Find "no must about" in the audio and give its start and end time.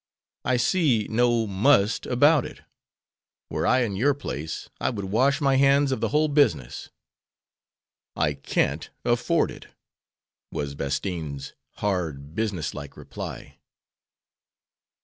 1.11-2.43